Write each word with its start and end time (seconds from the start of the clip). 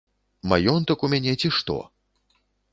Маёнтак 0.53 1.05
у 1.07 1.11
мяне, 1.15 1.37
ці 1.43 1.53
што? 1.61 1.79